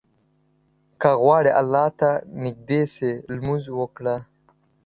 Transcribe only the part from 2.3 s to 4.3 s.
نيږدى سې، لمونځ وکړه.